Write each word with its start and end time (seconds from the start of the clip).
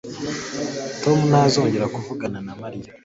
Tom 1.03 1.19
ntazongera 1.31 1.91
kuvugana 1.95 2.39
na 2.47 2.53
Mariya 2.61 2.91